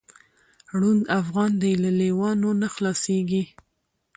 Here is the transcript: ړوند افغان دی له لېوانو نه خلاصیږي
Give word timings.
ړوند 0.79 1.03
افغان 1.19 1.51
دی 1.61 1.73
له 1.83 1.89
لېوانو 1.99 2.49
نه 2.61 2.67
خلاصیږي 2.75 3.43